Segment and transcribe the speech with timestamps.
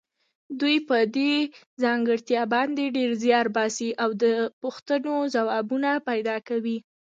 [0.59, 1.33] دوی په دې
[1.83, 4.25] ځانګړتیا باندې ډېر زیار باسي او د
[4.61, 6.77] پوښتنو ځوابونه پیدا کوي.